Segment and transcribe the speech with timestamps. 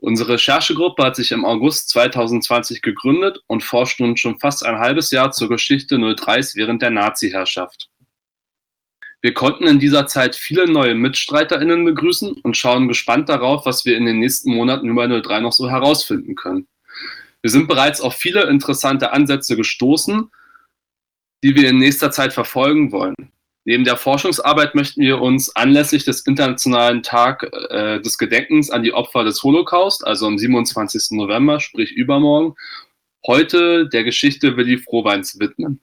[0.00, 5.10] Unsere Recherchegruppe hat sich im August 2020 gegründet und forscht nun schon fast ein halbes
[5.10, 7.90] Jahr zur Geschichte 03s während der Nazi-Herrschaft.
[9.20, 13.96] Wir konnten in dieser Zeit viele neue MitstreiterInnen begrüßen und schauen gespannt darauf, was wir
[13.96, 16.68] in den nächsten Monaten über 03 noch so herausfinden können.
[17.42, 20.30] Wir sind bereits auf viele interessante Ansätze gestoßen,
[21.42, 23.14] die wir in nächster Zeit verfolgen wollen.
[23.68, 28.94] Neben der Forschungsarbeit möchten wir uns anlässlich des Internationalen Tag äh, des Gedenkens an die
[28.94, 31.10] Opfer des Holocaust, also am 27.
[31.10, 32.54] November, sprich übermorgen,
[33.26, 35.82] heute der Geschichte Willi Frohweins widmen.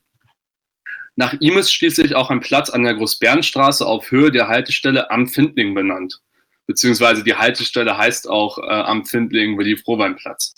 [1.15, 5.27] Nach ihm ist schließlich auch ein Platz an der Großbernstraße auf Höhe der Haltestelle Am
[5.27, 6.21] Findling benannt.
[6.65, 10.55] Beziehungsweise die Haltestelle heißt auch äh, Am Findling Willi Frohwein Platz.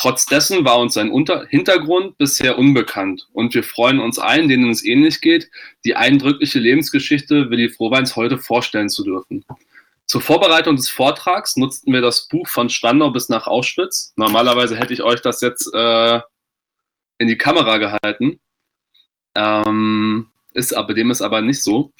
[0.00, 4.70] Trotz dessen war uns sein Unter Hintergrund bisher unbekannt und wir freuen uns allen, denen
[4.70, 5.50] es ähnlich geht,
[5.84, 9.44] die eindrückliche Lebensgeschichte Willi Frohweins heute vorstellen zu dürfen.
[10.06, 14.14] Zur Vorbereitung des Vortrags nutzten wir das Buch von Spandau bis nach Auschwitz.
[14.16, 16.20] Normalerweise hätte ich euch das jetzt äh,
[17.18, 18.40] in die Kamera gehalten.
[19.34, 21.92] Ähm, ist aber dem ist aber nicht so.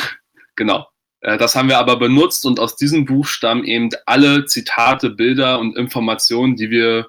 [0.54, 0.86] genau.
[1.22, 5.58] Äh, das haben wir aber benutzt und aus diesem Buch stammen eben alle Zitate, Bilder
[5.58, 7.08] und Informationen, die wir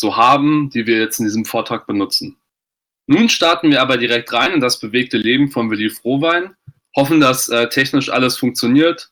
[0.00, 2.36] so haben, die wir jetzt in diesem Vortrag benutzen.
[3.06, 6.54] Nun starten wir aber direkt rein in das bewegte Leben von Willi Frohwein,
[6.96, 9.10] hoffen, dass äh, technisch alles funktioniert.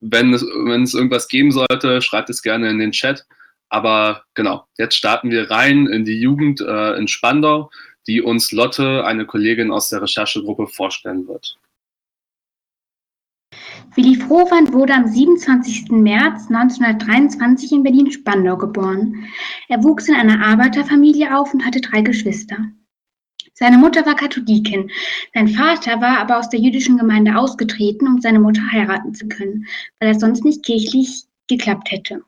[0.00, 3.26] Wenn es, wenn es irgendwas geben sollte, schreibt es gerne in den Chat.
[3.68, 7.70] Aber genau, jetzt starten wir rein in die Jugend äh, in Spandau,
[8.06, 11.58] die uns Lotte, eine Kollegin aus der Recherchegruppe, vorstellen wird.
[13.96, 15.90] Willi Frohwein wurde am 27.
[15.90, 19.24] März 1923 in Berlin-Spandau geboren.
[19.68, 22.58] Er wuchs in einer Arbeiterfamilie auf und hatte drei Geschwister.
[23.54, 24.90] Seine Mutter war Katholikin.
[25.32, 29.64] Sein Vater war aber aus der jüdischen Gemeinde ausgetreten, um seine Mutter heiraten zu können,
[29.98, 32.22] weil er sonst nicht kirchlich geklappt hätte.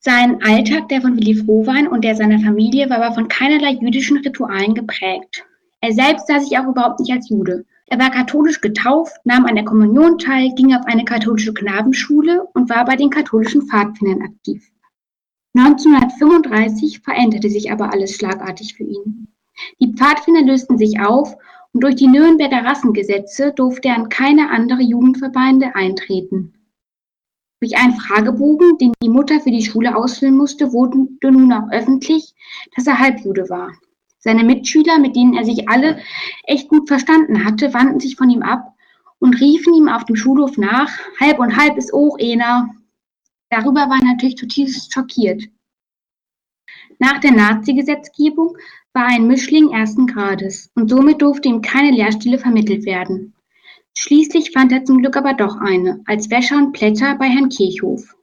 [0.00, 4.16] Sein Alltag, der von Willi Frohwein und der seiner Familie, war aber von keinerlei jüdischen
[4.16, 5.46] Ritualen geprägt.
[5.80, 7.64] Er selbst sah sich auch überhaupt nicht als Jude.
[7.86, 12.70] Er war katholisch getauft, nahm an der Kommunion teil, ging auf eine katholische Knabenschule und
[12.70, 14.70] war bei den katholischen Pfadfindern aktiv.
[15.56, 19.28] 1935 veränderte sich aber alles schlagartig für ihn.
[19.80, 21.36] Die Pfadfinder lösten sich auf
[21.72, 26.54] und durch die Nürnberger Rassengesetze durfte er an keine andere Jugendverbände eintreten.
[27.60, 32.34] Durch einen Fragebogen, den die Mutter für die Schule ausfüllen musste, wurde nun auch öffentlich,
[32.74, 33.72] dass er Halbjude war.
[34.24, 35.98] Seine Mitschüler, mit denen er sich alle
[36.44, 38.72] echt gut verstanden hatte, wandten sich von ihm ab
[39.18, 40.90] und riefen ihm auf dem Schulhof nach,
[41.20, 42.70] halb und halb ist auch einer.
[43.50, 45.42] Darüber war er natürlich zutiefst schockiert.
[46.98, 48.56] Nach der Nazi-Gesetzgebung
[48.94, 53.34] war er ein Mischling ersten Grades und somit durfte ihm keine Lehrstelle vermittelt werden.
[53.94, 58.16] Schließlich fand er zum Glück aber doch eine, als Wäscher und Plätter bei Herrn Kirchhof.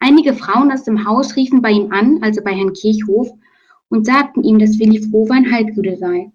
[0.00, 3.30] Einige Frauen aus dem Haus riefen bei ihm an, also bei Herrn Kirchhof,
[3.88, 6.30] und sagten ihm, dass Willi Frohwein Halbjude sei.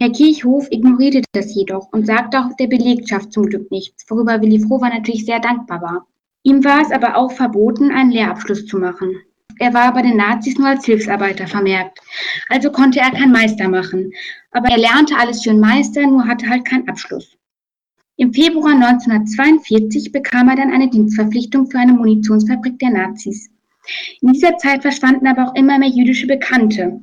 [0.00, 4.58] Herr Kirchhof ignorierte das jedoch und sagte auch der Belegschaft zum Glück nichts, worüber Willi
[4.60, 6.06] Frohwein natürlich sehr dankbar war.
[6.42, 9.16] Ihm war es aber auch verboten, einen Lehrabschluss zu machen.
[9.58, 11.98] Er war bei den Nazis nur als Hilfsarbeiter vermerkt,
[12.48, 14.10] also konnte er keinen Meister machen.
[14.52, 17.36] Aber er lernte alles für einen Meister, nur hatte halt keinen Abschluss.
[18.16, 23.50] Im Februar 1942 bekam er dann eine Dienstverpflichtung für eine Munitionsfabrik der Nazis.
[24.20, 27.00] In dieser Zeit verschwanden aber auch immer mehr jüdische Bekannte.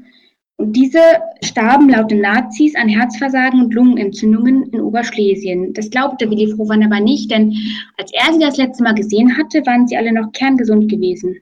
[0.60, 1.00] Und diese
[1.44, 5.74] starben laut den Nazis an Herzversagen und Lungenentzündungen in Oberschlesien.
[5.74, 7.56] Das glaubte Willi Frohmann aber nicht, denn
[7.98, 11.38] als er sie das letzte Mal gesehen hatte, waren sie alle noch kerngesund gewesen.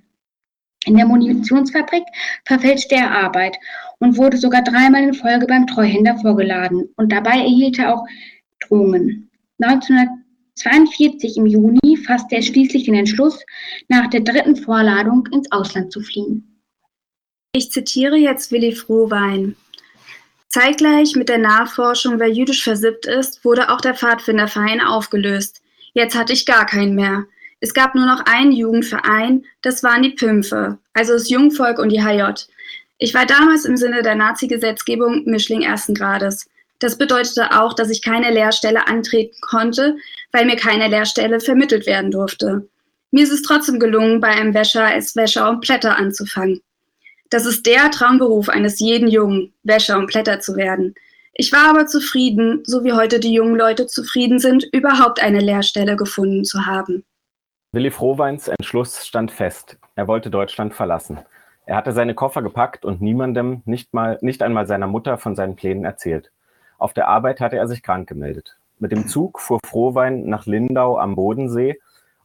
[0.85, 2.03] In der Munitionsfabrik
[2.45, 3.57] verfälschte er Arbeit
[3.99, 6.89] und wurde sogar dreimal in Folge beim Treuhänder vorgeladen.
[6.97, 8.05] Und dabei erhielt er auch
[8.59, 9.31] Drohungen.
[9.61, 10.24] 1900
[10.57, 13.43] 1942 im Juni fasste er schließlich den Entschluss,
[13.89, 16.61] nach der dritten Vorladung ins Ausland zu fliehen.
[17.51, 19.55] Ich zitiere jetzt Willi Frohwein.
[20.47, 25.61] Zeitgleich mit der Nachforschung, wer jüdisch versippt ist, wurde auch der Pfadfinderverein aufgelöst.
[25.93, 27.25] Jetzt hatte ich gar keinen mehr.
[27.59, 32.01] Es gab nur noch einen Jugendverein, das waren die Pümpfe, also das Jungvolk und die
[32.01, 32.45] HJ.
[32.97, 36.49] Ich war damals im Sinne der Nazi-Gesetzgebung Mischling ersten Grades.
[36.79, 39.97] Das bedeutete auch, dass ich keine Lehrstelle antreten konnte,
[40.35, 42.67] weil mir keine Lehrstelle vermittelt werden durfte.
[43.11, 46.59] Mir ist es trotzdem gelungen, bei einem Wäscher als Wäscher und Plätter anzufangen.
[47.29, 50.93] Das ist der Traumberuf eines jeden Jungen, Wäscher und Plätter zu werden.
[51.33, 55.95] Ich war aber zufrieden, so wie heute die jungen Leute zufrieden sind, überhaupt eine Lehrstelle
[55.95, 57.05] gefunden zu haben.
[57.71, 59.77] Willi Frohweins Entschluss stand fest.
[59.95, 61.19] Er wollte Deutschland verlassen.
[61.65, 65.55] Er hatte seine Koffer gepackt und niemandem, nicht, mal, nicht einmal seiner Mutter, von seinen
[65.55, 66.29] Plänen erzählt.
[66.77, 68.57] Auf der Arbeit hatte er sich krank gemeldet.
[68.79, 71.79] Mit dem Zug fuhr Frohwein nach Lindau am Bodensee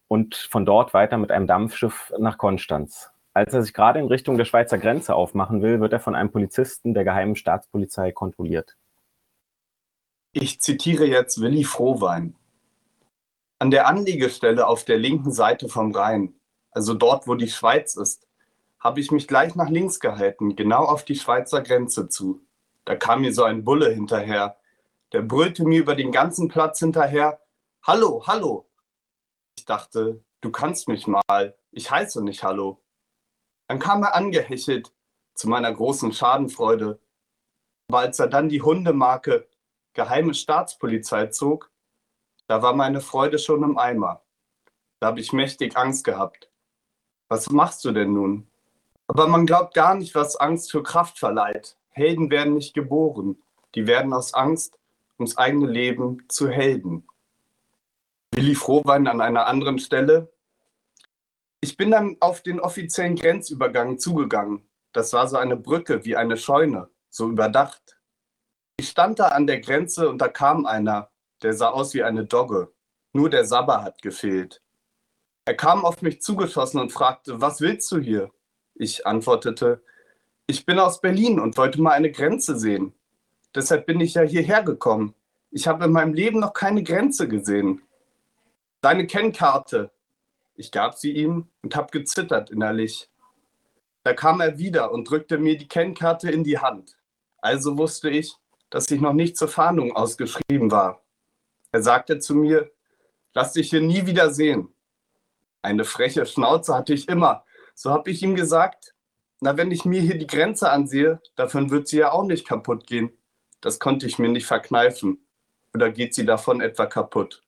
[0.09, 3.11] und von dort weiter mit einem Dampfschiff nach Konstanz.
[3.33, 6.33] Als er sich gerade in Richtung der Schweizer Grenze aufmachen will, wird er von einem
[6.33, 8.77] Polizisten der geheimen Staatspolizei kontrolliert.
[10.33, 12.35] Ich zitiere jetzt Willi Frohwein.
[13.61, 16.35] An der Anliegestelle auf der linken Seite vom Rhein,
[16.73, 18.27] also dort, wo die Schweiz ist,
[18.81, 22.41] habe ich mich gleich nach links gehalten, genau auf die Schweizer Grenze zu.
[22.85, 24.57] Da kam mir so ein Bulle hinterher.
[25.13, 27.41] Der brüllte mir über den ganzen Platz hinterher:
[27.83, 28.71] Hallo, hallo!
[29.59, 32.83] Ich dachte, du kannst mich mal, ich heiße nicht Hallo.
[33.69, 34.93] Dann kam er angehechelt,
[35.35, 37.01] zu meiner großen Schadenfreude.
[37.89, 39.49] Aber als er dann die Hundemarke
[39.93, 41.71] Geheime Staatspolizei zog,
[42.47, 44.23] da war meine Freude schon im Eimer.
[45.01, 46.51] Da habe ich mächtig Angst gehabt.
[47.29, 48.51] Was machst du denn nun?
[49.09, 51.77] Aber man glaubt gar nicht, was Angst für Kraft verleiht.
[51.91, 53.43] Helden werden nicht geboren.
[53.75, 54.80] Die werden aus Angst
[55.21, 57.07] ums eigene Leben zu Helden.
[58.33, 60.33] Willi Frohwein an einer anderen Stelle.
[61.61, 64.69] Ich bin dann auf den offiziellen Grenzübergang zugegangen.
[64.93, 67.99] Das war so eine Brücke wie eine Scheune, so überdacht.
[68.79, 71.11] Ich stand da an der Grenze und da kam einer,
[71.43, 72.73] der sah aus wie eine Dogge.
[73.13, 74.63] Nur der Sabber hat gefehlt.
[75.45, 78.31] Er kam auf mich zugeschossen und fragte, was willst du hier?
[78.75, 79.83] Ich antwortete,
[80.47, 82.95] ich bin aus Berlin und wollte mal eine Grenze sehen.
[83.55, 85.15] Deshalb bin ich ja hierher gekommen.
[85.51, 87.83] Ich habe in meinem Leben noch keine Grenze gesehen.
[88.81, 89.91] Deine Kennkarte.
[90.55, 93.11] Ich gab sie ihm und habe gezittert innerlich.
[94.05, 96.97] Da kam er wieder und drückte mir die Kennkarte in die Hand.
[97.39, 98.35] Also wusste ich,
[98.71, 101.03] dass ich noch nicht zur Fahndung ausgeschrieben war.
[101.73, 102.71] Er sagte zu mir,
[103.35, 104.73] lass dich hier nie wieder sehen.
[105.63, 107.45] Eine freche Schnauze hatte ich immer,
[107.75, 108.95] so habe ich ihm gesagt,
[109.41, 112.87] na, wenn ich mir hier die Grenze ansehe, davon wird sie ja auch nicht kaputt
[112.87, 113.13] gehen.
[113.61, 115.19] Das konnte ich mir nicht verkneifen.
[115.75, 117.43] Oder geht sie davon etwa kaputt?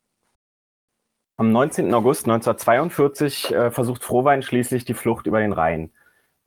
[1.36, 1.92] Am 19.
[1.94, 5.90] August 1942 äh, versucht Frohwein schließlich die Flucht über den Rhein.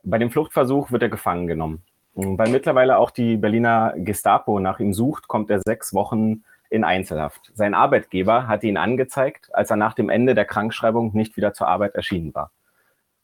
[0.04, 1.82] Bei dem Fluchtversuch wird er gefangen genommen.
[2.14, 7.52] Weil mittlerweile auch die Berliner Gestapo nach ihm sucht, kommt er sechs Wochen in Einzelhaft.
[7.54, 11.68] Sein Arbeitgeber hatte ihn angezeigt, als er nach dem Ende der Krankschreibung nicht wieder zur
[11.68, 12.52] Arbeit erschienen war.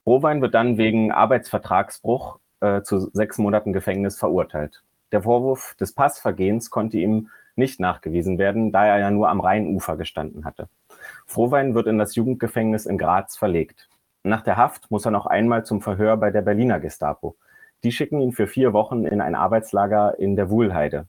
[0.05, 4.83] Rowein wird dann wegen Arbeitsvertragsbruch äh, zu sechs Monaten Gefängnis verurteilt.
[5.13, 9.97] Der Vorwurf des Passvergehens konnte ihm nicht nachgewiesen werden, da er ja nur am Rheinufer
[9.97, 10.69] gestanden hatte.
[11.27, 13.89] Frohwein wird in das Jugendgefängnis in Graz verlegt.
[14.25, 17.37] Nach der Haft muss er noch einmal zum Verhör bei der Berliner Gestapo.
[17.85, 21.07] Die schicken ihn für vier Wochen in ein Arbeitslager in der Wuhlheide.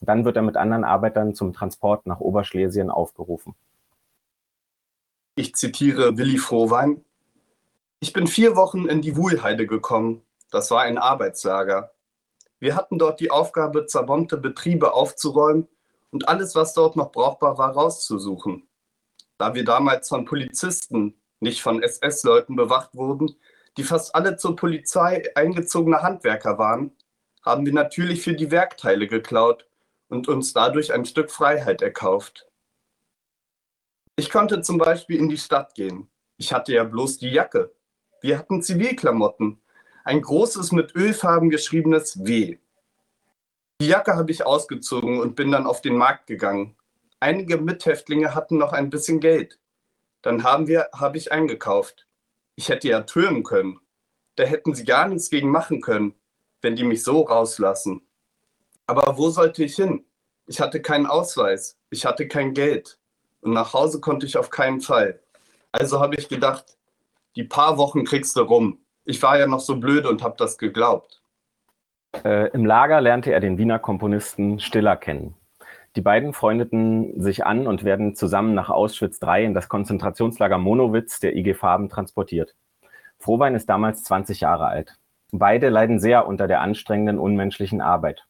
[0.00, 3.54] Dann wird er mit anderen Arbeitern zum Transport nach Oberschlesien aufgerufen.
[5.34, 7.04] Ich zitiere Willi Frohwein.
[8.00, 10.22] Ich bin vier Wochen in die Wuhlheide gekommen.
[10.50, 11.92] Das war ein Arbeitslager.
[12.60, 15.66] Wir hatten dort die Aufgabe, zerbombte Betriebe aufzuräumen
[16.10, 18.68] und alles, was dort noch brauchbar war, rauszusuchen.
[19.38, 23.34] Da wir damals von Polizisten, nicht von SS-Leuten bewacht wurden,
[23.76, 26.92] die fast alle zur Polizei eingezogene Handwerker waren,
[27.42, 29.66] haben wir natürlich für die Werkteile geklaut
[30.08, 32.46] und uns dadurch ein Stück Freiheit erkauft.
[34.16, 36.10] Ich konnte zum Beispiel in die Stadt gehen.
[36.36, 37.72] Ich hatte ja bloß die Jacke.
[38.20, 39.62] Wir hatten Zivilklamotten.
[40.04, 42.58] Ein großes mit Ölfarben geschriebenes W.
[43.80, 46.76] Die Jacke habe ich ausgezogen und bin dann auf den Markt gegangen.
[47.18, 49.58] Einige Mithäftlinge hatten noch ein bisschen Geld.
[50.22, 52.06] Dann haben wir, habe ich eingekauft.
[52.56, 53.80] Ich hätte ja tönen können.
[54.36, 56.14] Da hätten sie gar nichts gegen machen können,
[56.62, 58.02] wenn die mich so rauslassen.
[58.86, 60.04] Aber wo sollte ich hin?
[60.46, 61.78] Ich hatte keinen Ausweis.
[61.90, 62.98] Ich hatte kein Geld.
[63.40, 65.20] Und nach Hause konnte ich auf keinen Fall.
[65.72, 66.76] Also habe ich gedacht,
[67.36, 68.78] die paar Wochen kriegst du rum.
[69.10, 71.20] Ich war ja noch so blöd und habe das geglaubt.
[72.24, 75.34] Äh, Im Lager lernte er den Wiener Komponisten Stiller kennen.
[75.96, 81.18] Die beiden freundeten sich an und werden zusammen nach Auschwitz III in das Konzentrationslager Monowitz
[81.18, 82.54] der IG Farben transportiert.
[83.18, 84.94] Frohwein ist damals 20 Jahre alt.
[85.32, 88.28] Beide leiden sehr unter der anstrengenden, unmenschlichen Arbeit.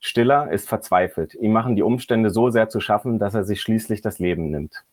[0.00, 1.34] Stiller ist verzweifelt.
[1.34, 4.84] Ihm machen die Umstände so sehr zu schaffen, dass er sich schließlich das Leben nimmt.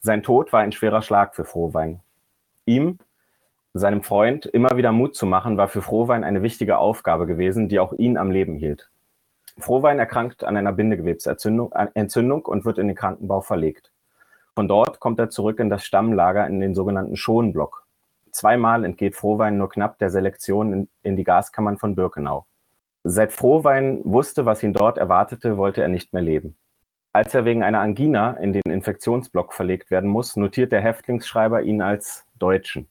[0.00, 2.00] Sein Tod war ein schwerer Schlag für Frohwein.
[2.66, 2.98] Ihm,
[3.74, 7.78] seinem Freund, immer wieder Mut zu machen, war für Frohwein eine wichtige Aufgabe gewesen, die
[7.78, 8.90] auch ihn am Leben hielt.
[9.58, 11.72] Frohwein erkrankt an einer Bindegewebsentzündung
[12.46, 13.90] und wird in den Krankenbau verlegt.
[14.54, 17.86] Von dort kommt er zurück in das Stammlager in den sogenannten Schonblock.
[18.30, 22.46] Zweimal entgeht Frohwein nur knapp der Selektion in, in die Gaskammern von Birkenau.
[23.04, 26.56] Seit Frohwein wusste, was ihn dort erwartete, wollte er nicht mehr leben.
[27.12, 31.80] Als er wegen einer Angina in den Infektionsblock verlegt werden muss, notiert der Häftlingsschreiber ihn
[31.80, 32.88] als Deutschen.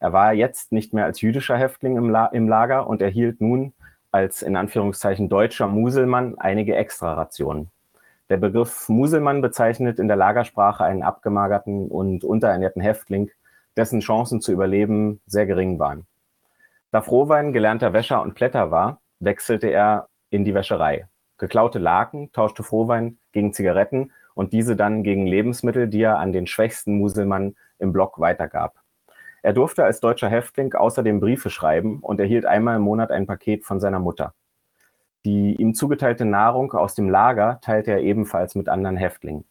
[0.00, 3.72] Er war jetzt nicht mehr als jüdischer Häftling im, La im Lager und erhielt nun
[4.10, 7.70] als in Anführungszeichen deutscher Muselmann einige Extrarationen.
[8.30, 13.30] Der Begriff Muselmann bezeichnet in der Lagersprache einen abgemagerten und unterernährten Häftling,
[13.76, 16.06] dessen Chancen zu überleben sehr gering waren.
[16.90, 21.06] Da Frohwein gelernter Wäscher und Plätter war, wechselte er in die Wäscherei.
[21.38, 26.46] Geklaute Laken tauschte Frohwein gegen Zigaretten und diese dann gegen Lebensmittel, die er an den
[26.46, 28.74] schwächsten Muselmann im Block weitergab.
[29.42, 33.64] Er durfte als deutscher Häftling außerdem Briefe schreiben und erhielt einmal im Monat ein Paket
[33.64, 34.34] von seiner Mutter.
[35.24, 39.44] Die ihm zugeteilte Nahrung aus dem Lager teilte er ebenfalls mit anderen Häftlingen.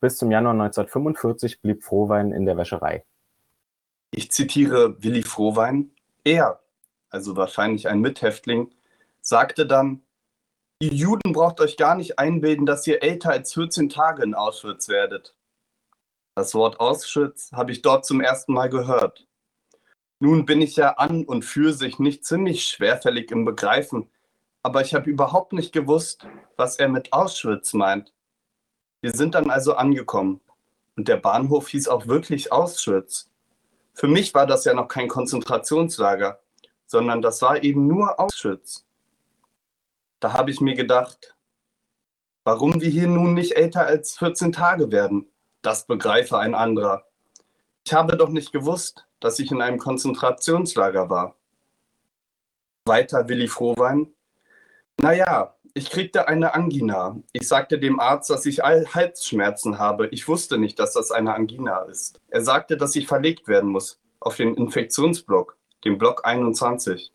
[0.00, 3.04] Bis zum Januar 1945 blieb Frohwein in der Wäscherei.
[4.12, 5.90] Ich zitiere Willi Frohwein.
[6.24, 6.60] Er,
[7.10, 8.70] also wahrscheinlich ein Mithäftling,
[9.20, 10.02] sagte dann,
[10.80, 14.88] ihr Juden braucht euch gar nicht einbilden, dass ihr älter als 14 Tage in Auschwitz
[14.88, 15.34] werdet.
[16.34, 19.26] Das Wort Auschwitz habe ich dort zum ersten Mal gehört.
[20.20, 24.10] Nun bin ich ja an und für sich nicht ziemlich schwerfällig im Begreifen,
[24.62, 28.12] aber ich habe überhaupt nicht gewusst, was er mit Auschwitz meint.
[29.00, 30.40] Wir sind dann also angekommen
[30.96, 33.30] und der Bahnhof hieß auch wirklich Auschwitz.
[33.94, 36.40] Für mich war das ja noch kein Konzentrationslager,
[36.86, 38.86] sondern das war eben nur Auschwitz.
[40.20, 41.34] Da habe ich mir gedacht,
[42.44, 45.26] warum wir hier nun nicht älter als 14 Tage werden,
[45.62, 47.04] das begreife ein anderer.
[47.84, 51.36] Ich habe doch nicht gewusst, dass ich in einem Konzentrationslager war.
[52.84, 54.12] Weiter Willi Frohwein,
[55.00, 57.16] naja, ich kriegte eine Angina.
[57.32, 60.08] Ich sagte dem Arzt, dass ich Halsschmerzen habe.
[60.08, 62.20] Ich wusste nicht, dass das eine Angina ist.
[62.28, 67.12] Er sagte, dass ich verlegt werden muss auf den Infektionsblock, den Block 21.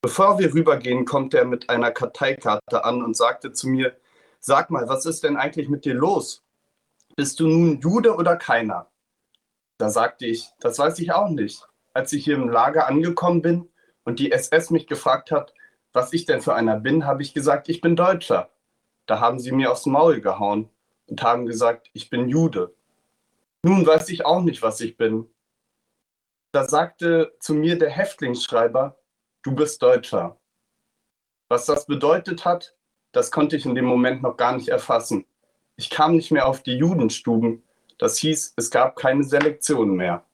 [0.00, 3.94] Bevor wir rübergehen, kommt er mit einer Karteikarte an und sagte zu mir,
[4.40, 6.42] sag mal, was ist denn eigentlich mit dir los?
[7.16, 8.90] Bist du nun Jude oder keiner?
[9.78, 11.66] Da sagte ich, das weiß ich auch nicht.
[11.94, 13.70] Als ich hier im Lager angekommen bin
[14.04, 15.54] und die SS mich gefragt hat,
[15.94, 18.50] was ich denn für einer bin, habe ich gesagt, ich bin Deutscher.
[19.06, 20.68] Da haben sie mir aufs Maul gehauen
[21.06, 22.74] und haben gesagt, ich bin Jude.
[23.62, 25.26] Nun weiß ich auch nicht, was ich bin.
[26.52, 28.98] Da sagte zu mir der Häftlingsschreiber,
[29.42, 30.38] du bist Deutscher.
[31.48, 32.76] Was das bedeutet hat,
[33.12, 35.24] das konnte ich in dem Moment noch gar nicht erfassen.
[35.78, 37.62] Ich kam nicht mehr auf die Judenstuben.
[37.98, 40.24] Das hieß, es gab keine Selektion mehr.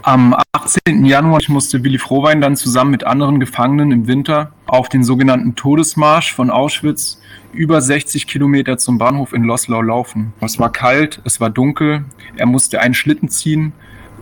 [0.00, 1.04] Am 18.
[1.04, 6.32] Januar musste Willi Frohwein dann zusammen mit anderen Gefangenen im Winter auf den sogenannten Todesmarsch
[6.32, 7.20] von Auschwitz
[7.52, 10.32] über 60 Kilometer zum Bahnhof in Loslau laufen.
[10.40, 13.74] Es war kalt, es war dunkel, er musste einen Schlitten ziehen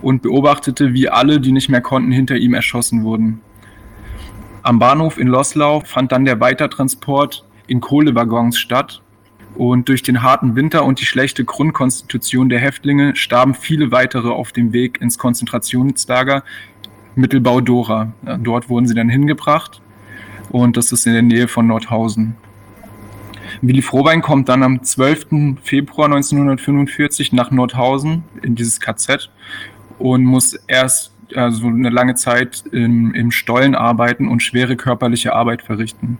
[0.02, 3.40] und beobachtete, wie alle, die nicht mehr konnten, hinter ihm erschossen wurden.
[4.64, 9.00] Am Bahnhof in Loslau fand dann der Weitertransport in Kohlewaggons statt
[9.54, 14.52] und durch den harten Winter und die schlechte Grundkonstitution der Häftlinge starben viele weitere auf
[14.52, 16.42] dem Weg ins Konzentrationslager
[17.14, 18.12] Mittelbau Dora.
[18.40, 19.80] Dort wurden sie dann hingebracht
[20.50, 22.34] und das ist in der Nähe von Nordhausen.
[23.62, 25.56] Willi Frohbein kommt dann am 12.
[25.62, 29.30] Februar 1945 nach Nordhausen in dieses KZ
[29.98, 35.62] und muss erst also eine lange Zeit im, im Stollen arbeiten und schwere körperliche Arbeit
[35.62, 36.18] verrichten.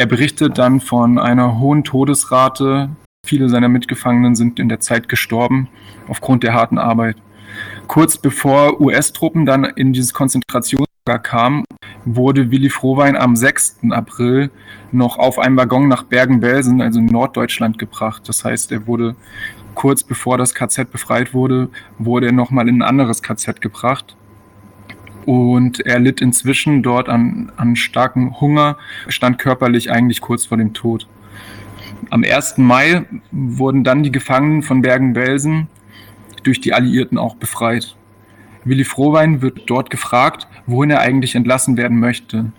[0.00, 2.88] Er berichtet dann von einer hohen Todesrate.
[3.26, 5.68] Viele seiner Mitgefangenen sind in der Zeit gestorben
[6.08, 7.16] aufgrund der harten Arbeit.
[7.86, 11.64] Kurz bevor US-Truppen dann in dieses Konzentrationslager kamen,
[12.06, 13.80] wurde Willi Frohwein am 6.
[13.90, 14.50] April
[14.90, 18.26] noch auf einem Waggon nach Bergen-Belsen, also in Norddeutschland, gebracht.
[18.26, 19.16] Das heißt, er wurde
[19.74, 24.16] kurz bevor das KZ befreit wurde, wurde er nochmal in ein anderes KZ gebracht.
[25.26, 28.76] Und er litt inzwischen dort an, an starkem Hunger,
[29.08, 31.06] stand körperlich eigentlich kurz vor dem Tod.
[32.08, 32.58] Am 1.
[32.58, 35.68] Mai wurden dann die Gefangenen von Bergen-Belsen
[36.42, 37.96] durch die Alliierten auch befreit.
[38.64, 42.52] Willi Frohwein wird dort gefragt, wohin er eigentlich entlassen werden möchte.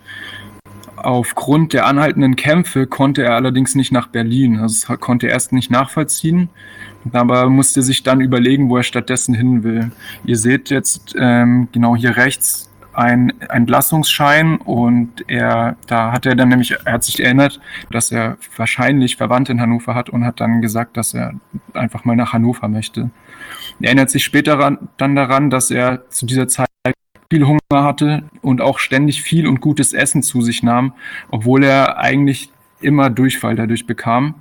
[1.04, 4.60] Aufgrund der anhaltenden Kämpfe konnte er allerdings nicht nach Berlin.
[4.62, 6.50] Das konnte er erst nicht nachvollziehen,
[7.12, 9.92] aber musste sich dann überlegen, wo er stattdessen hin will.
[10.26, 16.50] Ihr seht jetzt ähm, genau hier rechts ein Entlassungsschein und er, da hat er dann
[16.50, 20.62] nämlich, er hat sich erinnert, dass er wahrscheinlich Verwandte in Hannover hat und hat dann
[20.62, 21.34] gesagt, dass er
[21.74, 23.10] einfach mal nach Hannover möchte.
[23.80, 26.71] Er erinnert sich später dann daran, dass er zu dieser Zeit
[27.32, 30.92] viel Hunger hatte und auch ständig viel und gutes Essen zu sich nahm,
[31.30, 34.36] obwohl er eigentlich immer Durchfall dadurch bekam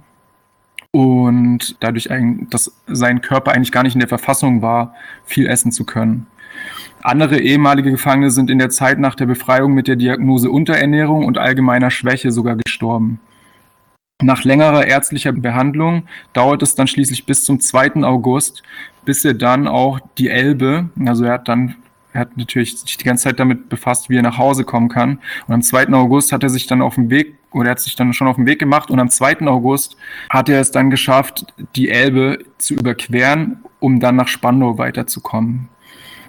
[0.90, 2.08] und dadurch,
[2.50, 4.92] dass sein Körper eigentlich gar nicht in der Verfassung war,
[5.24, 6.26] viel essen zu können.
[7.00, 11.38] Andere ehemalige Gefangene sind in der Zeit nach der Befreiung mit der Diagnose Unterernährung und
[11.38, 13.20] allgemeiner Schwäche sogar gestorben.
[14.20, 18.02] Nach längerer ärztlicher Behandlung dauert es dann schließlich bis zum 2.
[18.02, 18.64] August,
[19.04, 21.76] bis er dann auch die Elbe, also er hat dann
[22.12, 25.20] er hat natürlich sich die ganze Zeit damit befasst, wie er nach Hause kommen kann.
[25.46, 25.88] Und am 2.
[25.90, 28.36] August hat er sich dann auf den Weg oder er hat sich dann schon auf
[28.36, 29.40] den Weg gemacht und am 2.
[29.46, 29.96] August
[30.28, 35.68] hat er es dann geschafft, die Elbe zu überqueren, um dann nach Spandau weiterzukommen.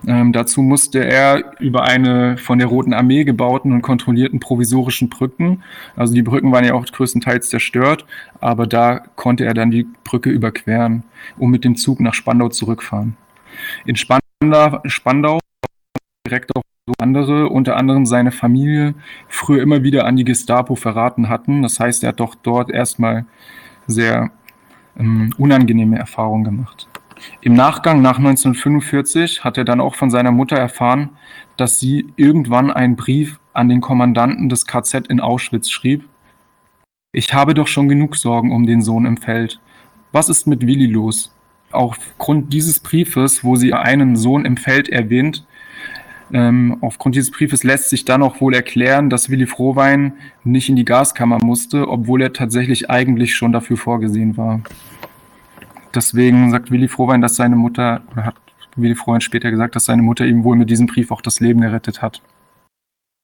[0.07, 5.61] Ähm, dazu musste er über eine von der Roten Armee gebauten und kontrollierten provisorischen Brücken,
[5.95, 8.05] also die Brücken waren ja auch größtenteils zerstört,
[8.39, 11.03] aber da konnte er dann die Brücke überqueren,
[11.37, 13.15] um mit dem Zug nach Spandau zurückfahren.
[13.85, 15.39] In Spandau, Spandau
[16.31, 16.61] direkt auch
[16.97, 18.95] andere, unter anderem seine Familie,
[19.27, 21.61] früher immer wieder an die Gestapo verraten hatten.
[21.61, 23.25] Das heißt, er hat doch dort erstmal
[23.87, 24.31] sehr
[24.97, 26.87] ähm, unangenehme Erfahrungen gemacht.
[27.41, 31.09] Im Nachgang nach 1945 hat er dann auch von seiner Mutter erfahren,
[31.55, 36.07] dass sie irgendwann einen Brief an den Kommandanten des KZ in Auschwitz schrieb.
[37.13, 39.59] Ich habe doch schon genug Sorgen um den Sohn im Feld.
[40.11, 41.35] Was ist mit Willi los?
[41.71, 45.45] Aufgrund dieses Briefes, wo sie einen Sohn im Feld erwähnt,
[46.33, 50.75] ähm, aufgrund dieses Briefes lässt sich dann auch wohl erklären, dass Willi Frohwein nicht in
[50.75, 54.61] die Gaskammer musste, obwohl er tatsächlich eigentlich schon dafür vorgesehen war.
[55.93, 58.35] Deswegen sagt Willi Frohwein, dass seine Mutter, oder hat
[58.75, 61.61] Willi Frohwein später gesagt, dass seine Mutter ihm wohl mit diesem Brief auch das Leben
[61.61, 62.21] gerettet hat.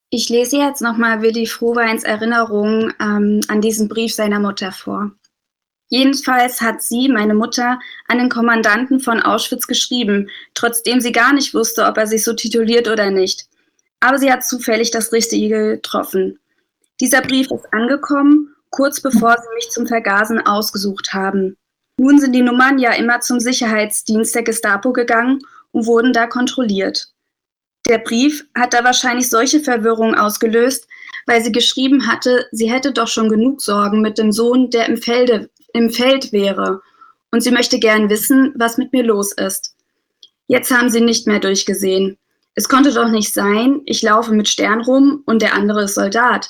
[0.10, 5.12] Ich lese jetzt nochmal Willi Frohweins Erinnerung ähm, an diesen Brief seiner Mutter vor.
[5.90, 11.54] Jedenfalls hat sie, meine Mutter, an den Kommandanten von Auschwitz geschrieben, trotzdem sie gar nicht
[11.54, 13.46] wusste, ob er sich so tituliert oder nicht.
[14.00, 16.40] Aber sie hat zufällig das Richtige getroffen.
[17.00, 21.56] Dieser Brief ist angekommen, kurz bevor sie mich zum Vergasen ausgesucht haben.
[22.00, 25.40] Nun sind die Nummern ja immer zum Sicherheitsdienst der Gestapo gegangen
[25.72, 27.08] und wurden da kontrolliert.
[27.88, 30.88] Der Brief hat da wahrscheinlich solche Verwirrung ausgelöst,
[31.28, 34.98] weil sie geschrieben hatte, sie hätte doch schon genug Sorgen mit dem Sohn, der im,
[34.98, 36.82] Felde, im Feld wäre.
[37.32, 39.76] Und sie möchte gern wissen, was mit mir los ist.
[40.48, 42.18] Jetzt haben sie nicht mehr durchgesehen.
[42.56, 46.50] Es konnte doch nicht sein, ich laufe mit Stern rum und der andere ist Soldat.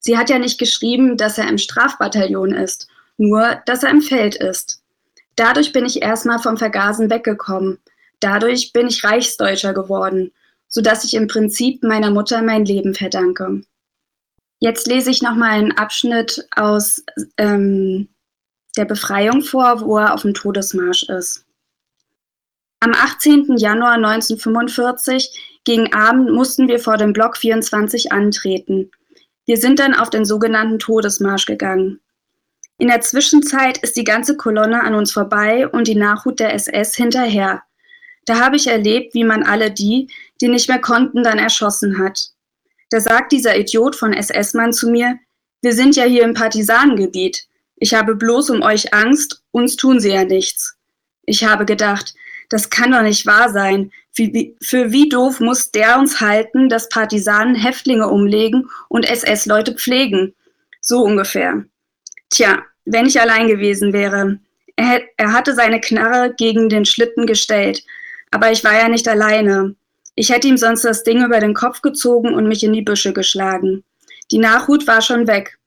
[0.00, 2.88] Sie hat ja nicht geschrieben, dass er im Strafbataillon ist,
[3.18, 4.80] nur dass er im Feld ist.
[5.36, 7.78] Dadurch bin ich erstmal vom Vergasen weggekommen.
[8.20, 10.32] Dadurch bin ich Reichsdeutscher geworden,
[10.68, 13.62] sodass ich im Prinzip meiner Mutter mein Leben verdanke.
[14.64, 17.04] Jetzt lese ich nochmal einen Abschnitt aus
[17.36, 18.08] ähm,
[18.78, 21.44] der Befreiung vor, wo er auf dem Todesmarsch ist.
[22.80, 23.58] Am 18.
[23.58, 28.90] Januar 1945 gegen Abend mussten wir vor dem Block 24 antreten.
[29.44, 32.00] Wir sind dann auf den sogenannten Todesmarsch gegangen.
[32.78, 36.94] In der Zwischenzeit ist die ganze Kolonne an uns vorbei und die Nachhut der SS
[36.94, 37.64] hinterher.
[38.24, 40.08] Da habe ich erlebt, wie man alle die,
[40.40, 42.33] die nicht mehr konnten, dann erschossen hat.
[42.90, 45.18] Da sagt dieser Idiot von SS-Mann zu mir,
[45.62, 47.46] wir sind ja hier im Partisanengebiet.
[47.76, 50.76] Ich habe bloß um euch Angst, uns tun sie ja nichts.
[51.26, 52.14] Ich habe gedacht,
[52.50, 53.90] das kann doch nicht wahr sein.
[54.14, 60.34] Für wie doof muss der uns halten, dass Partisanen Häftlinge umlegen und SS-Leute pflegen?
[60.80, 61.64] So ungefähr.
[62.30, 64.38] Tja, wenn ich allein gewesen wäre.
[64.76, 67.82] Er, er hatte seine Knarre gegen den Schlitten gestellt,
[68.30, 69.76] aber ich war ja nicht alleine.
[70.14, 73.12] Ich hätte ihm sonst das Ding über den Kopf gezogen und mich in die Büsche
[73.12, 73.84] geschlagen.
[74.30, 75.58] Die Nachhut war schon weg.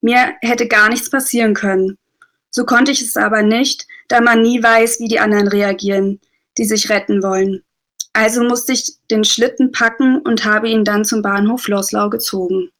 [0.00, 1.96] Mir hätte gar nichts passieren können.
[2.50, 6.20] So konnte ich es aber nicht, da man nie weiß, wie die anderen reagieren,
[6.58, 7.62] die sich retten wollen.
[8.12, 12.70] Also musste ich den Schlitten packen und habe ihn dann zum Bahnhof Loslau gezogen.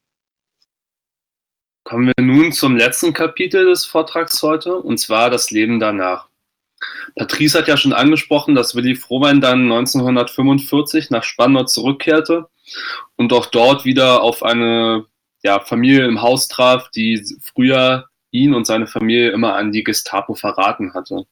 [1.83, 6.29] Kommen wir nun zum letzten Kapitel des Vortrags heute, und zwar das Leben danach.
[7.17, 12.49] Patrice hat ja schon angesprochen, dass Willi Frohwein dann 1945 nach Spandau zurückkehrte
[13.17, 15.07] und auch dort wieder auf eine
[15.43, 20.35] ja, Familie im Haus traf, die früher ihn und seine Familie immer an die Gestapo
[20.35, 21.27] verraten hatte.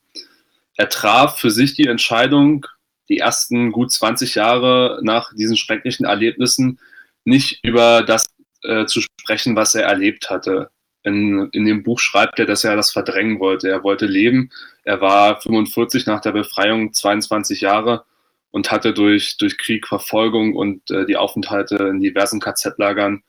[0.76, 2.66] Er traf für sich die Entscheidung,
[3.08, 6.78] die ersten gut 20 Jahre nach diesen schrecklichen Erlebnissen
[7.24, 8.26] nicht über das
[8.62, 10.70] äh, zu sprechen, was er erlebt hatte.
[11.04, 13.68] In, in dem Buch schreibt er, dass er das verdrängen wollte.
[13.68, 14.50] Er wollte leben.
[14.84, 18.04] Er war 45 nach der Befreiung, 22 Jahre
[18.52, 23.22] und hatte durch, durch Krieg, Verfolgung und äh, die Aufenthalte in diversen KZ-Lagern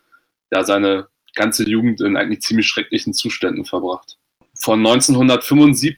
[0.51, 4.17] ja seine ganze Jugend in eigentlich ziemlich schrecklichen Zuständen verbracht.
[4.53, 5.97] Von 1945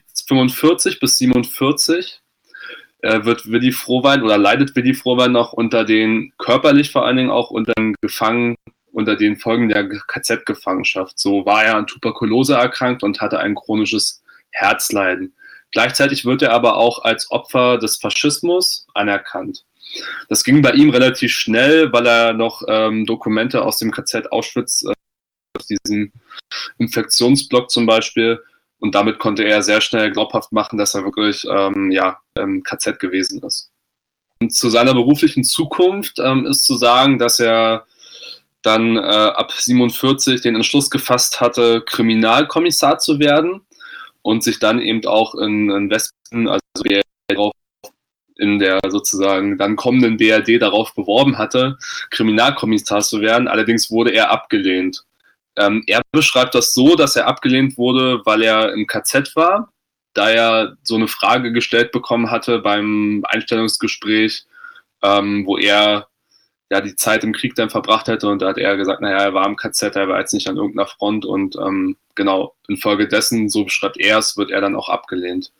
[1.00, 2.22] bis 1947
[3.00, 7.30] äh, wird Willi Frohwein oder leidet Willi Frohwein noch unter den, körperlich vor allen Dingen
[7.30, 8.56] auch unter den Gefangenen
[8.96, 11.18] unter den Folgen der KZ-Gefangenschaft.
[11.18, 15.34] So war er an Tuberkulose erkrankt und hatte ein chronisches Herzleiden.
[15.70, 19.66] Gleichzeitig wird er aber auch als Opfer des Faschismus anerkannt.
[20.30, 24.84] Das ging bei ihm relativ schnell, weil er noch ähm, Dokumente aus dem KZ Auschwitz,
[24.84, 24.94] äh,
[25.58, 26.10] aus diesem
[26.78, 28.40] Infektionsblock zum Beispiel,
[28.78, 32.98] und damit konnte er sehr schnell glaubhaft machen, dass er wirklich ähm, ja, im KZ
[32.98, 33.70] gewesen ist.
[34.40, 37.86] Und zu seiner beruflichen Zukunft ähm, ist zu sagen, dass er
[38.66, 43.60] dann äh, ab 47 den Entschluss gefasst hatte, Kriminalkommissar zu werden
[44.22, 46.62] und sich dann eben auch in, in Westen, also
[48.38, 51.78] in der sozusagen dann kommenden BRD darauf beworben hatte,
[52.10, 53.48] Kriminalkommissar zu werden.
[53.48, 55.04] Allerdings wurde er abgelehnt.
[55.56, 59.72] Ähm, er beschreibt das so, dass er abgelehnt wurde, weil er im KZ war,
[60.12, 64.44] da er so eine Frage gestellt bekommen hatte beim Einstellungsgespräch,
[65.02, 66.08] ähm, wo er
[66.70, 69.34] ja die Zeit im Krieg dann verbracht hätte und da hat er gesagt, naja, er
[69.34, 73.64] war im KZ, er war jetzt nicht an irgendeiner Front und ähm, genau, infolgedessen, so
[73.64, 75.52] beschreibt er es, wird er dann auch abgelehnt.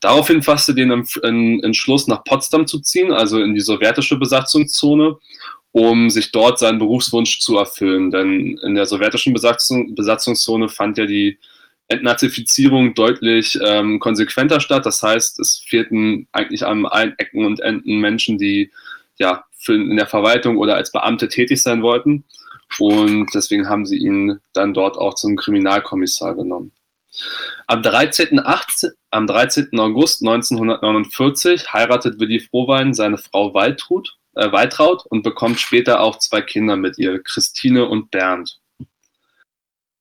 [0.00, 5.16] Daraufhin fasste den Entschluss, nach Potsdam zu ziehen, also in die sowjetische Besatzungszone,
[5.72, 8.10] um sich dort seinen Berufswunsch zu erfüllen.
[8.10, 11.38] Denn in der sowjetischen Besatzung, Besatzungszone fand ja die
[11.88, 14.86] Entnazifizierung deutlich ähm, konsequenter statt.
[14.86, 18.70] Das heißt, es fehlten eigentlich an allen Ecken und Enden Menschen, die
[19.18, 22.24] ja für, in der Verwaltung oder als Beamte tätig sein wollten.
[22.78, 26.72] Und deswegen haben sie ihn dann dort auch zum Kriminalkommissar genommen.
[27.66, 28.38] Am 13.
[28.38, 29.78] 18, am 13.
[29.78, 36.40] August 1949 heiratet Willi Frohwein seine Frau Waltrud, äh, Waltraud und bekommt später auch zwei
[36.40, 38.60] Kinder mit ihr, Christine und Bernd.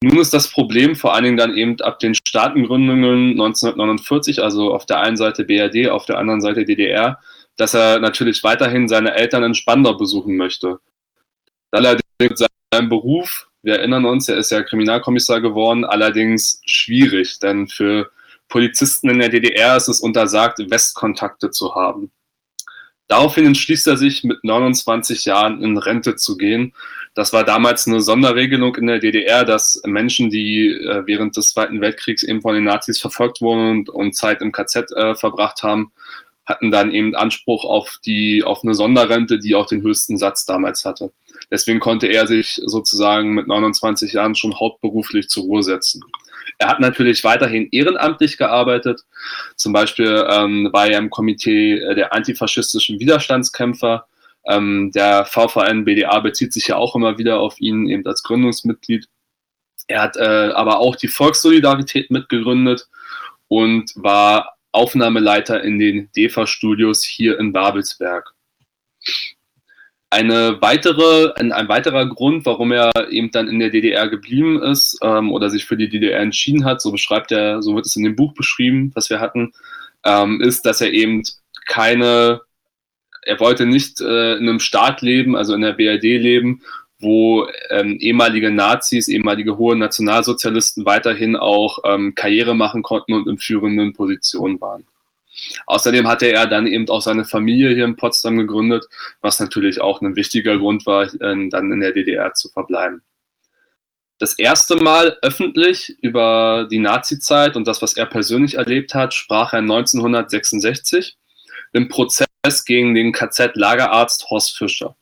[0.02, 4.86] Nun ist das Problem vor allen Dingen dann eben ab den Staatengründungen 1949, also auf
[4.86, 7.19] der einen Seite BRD, auf der anderen Seite DDR,
[7.60, 10.80] dass er natürlich weiterhin seine Eltern in Spandau besuchen möchte.
[11.72, 18.12] Allerdings sein Beruf, wir erinnern uns, er ist ja Kriminalkommissar geworden, allerdings schwierig, denn für
[18.48, 22.12] Polizisten in der DDR ist es untersagt, Westkontakte zu haben.
[23.10, 26.74] Daraufhin entschließt er sich, mit 29 Jahren in Rente zu gehen.
[27.13, 31.82] Das war damals eine Sonderregelung in der DDR, dass Menschen, die äh, während des Zweiten
[31.82, 35.91] Weltkriegs eben von den Nazis verfolgt wurden und, und Zeit im KZ äh, verbracht haben,
[36.49, 40.83] hatten dann eben Anspruch auf die, auf eine Sonderrente, die auch den höchsten Satz damals
[40.83, 41.13] hatte.
[41.51, 46.01] Deswegen konnte er sich sozusagen mit 29 Jahren schon hauptberuflich zur Ruhe setzen.
[46.57, 49.01] Er hat natürlich weiterhin ehrenamtlich gearbeitet.
[49.55, 54.07] Zum Beispiel ähm, war er im Komitee der antifaschistischen Widerstandskämpfer.
[54.45, 59.07] Ähm, der VVN BDA bezieht sich ja auch immer wieder auf ihn, eben als Gründungsmitglied.
[59.88, 62.88] Er hat äh, aber auch die Volkssolidarität mitgegründet
[63.47, 68.34] und war Aufnahmeleiter in den DEFA-Studios hier in Babelsberg.
[70.12, 74.97] Eine weitere, ein, ein, weiterer Grund, warum er eben dann in der DDR geblieben ist
[75.03, 78.03] ähm, oder sich für die DDR entschieden hat, so beschreibt er, so wird es in
[78.03, 79.53] dem Buch beschrieben, was wir hatten,
[80.03, 81.21] ähm, ist, dass er eben
[81.67, 82.41] keine,
[83.21, 86.63] er wollte nicht äh, in einem Staat leben, also in der BRD leben,
[86.99, 93.38] wo ähm, ehemalige Nazis, ehemalige hohe Nationalsozialisten weiterhin auch ähm, Karriere machen konnten und in
[93.38, 94.85] führenden Positionen waren.
[95.65, 98.85] Außerdem hatte er dann eben auch seine Familie hier in Potsdam gegründet,
[99.21, 103.01] was natürlich auch ein wichtiger Grund war, äh, dann in der DDR zu verbleiben.
[104.17, 109.53] Das erste Mal öffentlich über die Nazizeit und das, was er persönlich erlebt hat, sprach
[109.53, 111.17] er 1966
[111.71, 112.27] im Prozess
[112.65, 114.97] gegen den KZ-Lagerarzt Horst Fischer.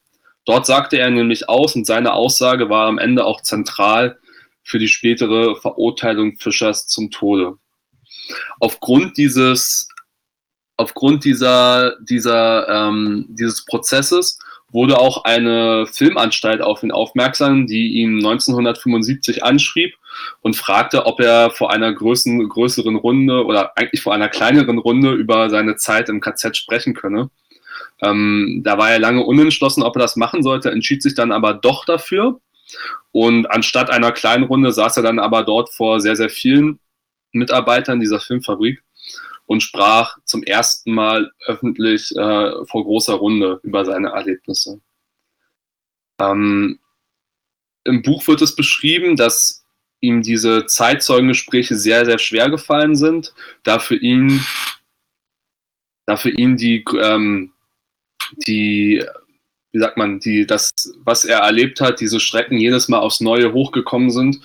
[0.48, 4.18] Dort sagte er nämlich aus und seine Aussage war am Ende auch zentral
[4.64, 7.58] für die spätere Verurteilung Fischers zum Tode.
[8.62, 9.90] Aufgrund dieses,
[10.78, 14.40] aufgrund dieser, dieser, ähm, dieses Prozesses
[14.72, 19.96] wurde auch eine Filmanstalt auf ihn aufmerksam, die ihn 1975 anschrieb
[20.40, 25.12] und fragte, ob er vor einer größeren, größeren Runde oder eigentlich vor einer kleineren Runde
[25.12, 27.30] über seine Zeit im KZ sprechen könne.
[28.02, 31.54] Ähm, da war er lange unentschlossen, ob er das machen sollte, entschied sich dann aber
[31.54, 32.40] doch dafür.
[33.12, 36.80] Und anstatt einer kleinen Runde saß er dann aber dort vor sehr, sehr vielen
[37.32, 38.84] Mitarbeitern dieser Filmfabrik
[39.46, 44.82] und sprach zum ersten Mal öffentlich äh, vor großer Runde über seine Erlebnisse.
[46.20, 46.80] Ähm,
[47.86, 49.66] Im Buch wird es beschrieben, dass
[50.02, 53.34] ihm diese Zeitzeugengespräche sehr, sehr schwer gefallen sind,
[53.64, 54.46] da für ihn,
[56.06, 57.54] da für ihn die ähm,
[58.48, 59.04] die,
[59.72, 60.72] wie sagt man, die, das,
[61.04, 64.42] was er erlebt hat, diese Schrecken jedes Mal aufs Neue hochgekommen sind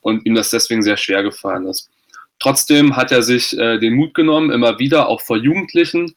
[0.00, 1.90] und ihm das deswegen sehr schwer gefallen ist.
[2.38, 6.14] Trotzdem hat er sich äh, den Mut genommen, immer wieder auch vor Jugendlichen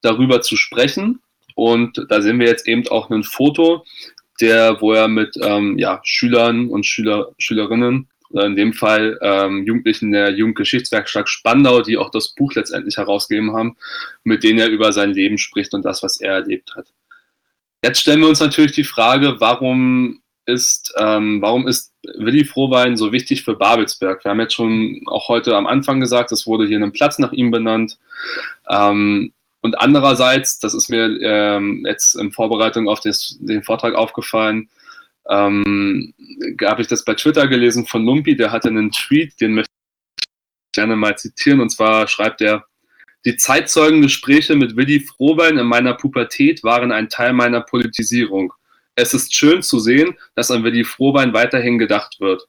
[0.00, 1.20] darüber zu sprechen.
[1.54, 3.84] Und da sehen wir jetzt eben auch ein Foto,
[4.40, 10.12] der, wo er mit ähm, ja, Schülern und Schüler, Schülerinnen in dem Fall ähm, Jugendlichen
[10.12, 13.76] der Jugendgeschichtswerkstatt Spandau, die auch das Buch letztendlich herausgegeben haben,
[14.22, 16.86] mit denen er über sein Leben spricht und das, was er erlebt hat.
[17.82, 23.12] Jetzt stellen wir uns natürlich die Frage, warum ist, ähm, warum ist Willi Frohwein so
[23.12, 24.24] wichtig für Babelsberg?
[24.24, 27.32] Wir haben jetzt schon auch heute am Anfang gesagt, es wurde hier ein Platz nach
[27.32, 27.98] ihm benannt.
[28.68, 34.68] Ähm, und andererseits, das ist mir ähm, jetzt in Vorbereitung auf des, den Vortrag aufgefallen,
[35.30, 36.12] ähm,
[36.62, 39.70] habe ich das bei Twitter gelesen von Lumpi, der hatte einen Tweet, den möchte
[40.20, 40.26] ich
[40.72, 42.64] gerne mal zitieren, und zwar schreibt er,
[43.24, 48.52] die Zeitzeugengespräche mit Willi Frohbein in meiner Pubertät waren ein Teil meiner Politisierung.
[48.94, 52.46] Es ist schön zu sehen, dass an Willi Frohbein weiterhin gedacht wird.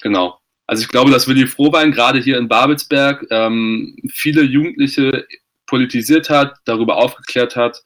[0.00, 0.38] Genau.
[0.66, 5.26] Also ich glaube, dass Willi Frohbein gerade hier in Babelsberg ähm, viele Jugendliche
[5.66, 7.82] politisiert hat, darüber aufgeklärt hat,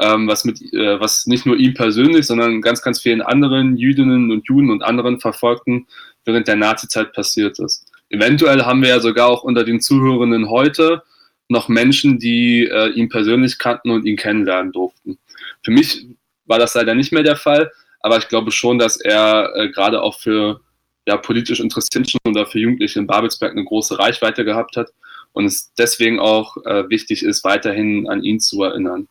[0.00, 4.30] ähm, was, mit, äh, was nicht nur ihm persönlich, sondern ganz, ganz vielen anderen Jüdinnen
[4.30, 5.86] und Juden und anderen Verfolgten
[6.24, 7.86] während der Nazizeit passiert ist.
[8.10, 11.02] Eventuell haben wir ja sogar auch unter den Zuhörenden heute
[11.48, 15.18] noch Menschen, die äh, ihn persönlich kannten und ihn kennenlernen durften.
[15.64, 16.06] Für mich
[16.44, 20.02] war das leider nicht mehr der Fall, aber ich glaube schon, dass er äh, gerade
[20.02, 20.60] auch für
[21.06, 24.90] ja, politisch Interessenten oder für Jugendliche in Babelsberg eine große Reichweite gehabt hat
[25.32, 29.08] und es deswegen auch äh, wichtig ist, weiterhin an ihn zu erinnern.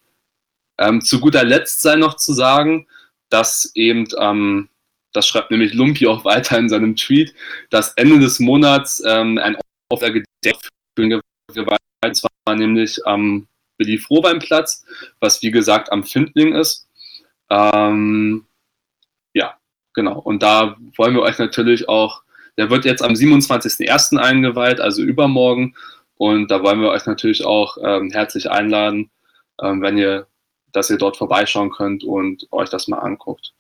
[0.77, 2.87] Ähm, zu guter Letzt sei noch zu sagen,
[3.29, 4.69] dass eben ähm,
[5.17, 7.33] das schreibt nämlich Lumpi auch weiter in seinem Tweet,
[7.71, 9.57] dass Ende des Monats ähm, ein
[9.89, 10.27] Aufwergedeck
[10.95, 11.21] für
[11.53, 13.47] Gewalt war, nämlich am
[13.79, 14.85] Willi Frohweinplatz,
[15.19, 16.87] was wie gesagt am Findling ist.
[17.49, 18.45] Ähm,
[19.33, 19.57] ja,
[19.93, 20.19] genau.
[20.19, 22.23] Und da wollen wir euch natürlich auch,
[22.57, 24.17] der wird jetzt am 27.01.
[24.17, 25.75] eingeweiht, also übermorgen.
[26.17, 29.09] Und da wollen wir euch natürlich auch ähm, herzlich einladen,
[29.61, 30.27] ähm, wenn ihr,
[30.77, 33.53] dass ihr dort vorbeischauen könnt und euch das mal anguckt.